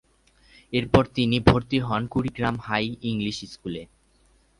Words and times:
এরপর 0.73 1.03
তিনি 1.15 1.37
ভর্তি 1.39 1.77
হন 1.79 2.03
কুড়িগ্রাম 2.07 2.55
হাই 2.59 2.85
ইংলিশ 3.01 3.37
স্কুলে। 3.45 3.83